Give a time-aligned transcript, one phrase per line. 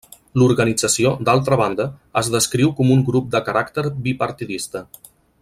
[0.41, 1.87] L'organització, d'altra banda,
[2.23, 4.85] es descriu com un grup de caràcter bipartidista.